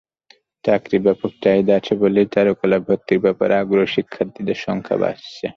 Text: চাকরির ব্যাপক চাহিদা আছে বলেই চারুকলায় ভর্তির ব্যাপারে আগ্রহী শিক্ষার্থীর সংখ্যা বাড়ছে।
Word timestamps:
চাকরির 0.63 1.01
ব্যাপক 1.01 1.31
চাহিদা 1.43 1.73
আছে 1.79 1.93
বলেই 2.01 2.27
চারুকলায় 2.33 2.83
ভর্তির 2.87 3.19
ব্যাপারে 3.25 3.53
আগ্রহী 3.57 3.89
শিক্ষার্থীর 3.95 4.47
সংখ্যা 4.65 4.95
বাড়ছে। 5.01 5.45